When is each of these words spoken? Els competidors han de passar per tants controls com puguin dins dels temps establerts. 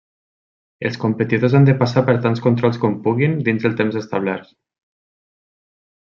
Els 0.87 0.95
competidors 1.01 1.55
han 1.59 1.67
de 1.67 1.75
passar 1.83 2.01
per 2.07 2.15
tants 2.23 2.41
controls 2.45 2.79
com 2.85 2.95
puguin 3.03 3.35
dins 3.49 3.67
dels 3.67 3.77
temps 3.83 3.99
establerts. 4.01 4.55